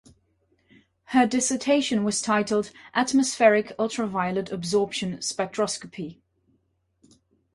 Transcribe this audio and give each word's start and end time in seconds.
Her 1.13 1.27
dissertation 1.27 2.03
was 2.03 2.23
titled 2.23 2.71
"Atmospheric 2.95 3.71
ultraviolet 3.77 4.51
absorption 4.51 5.17
spectroscopy". 5.17 6.17